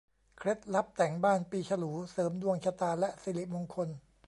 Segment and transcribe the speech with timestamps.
[0.37, 3.89] เคล็ดลับแต่งบ้านปีฉลู เสริมดวงชะตาและสิริมงคล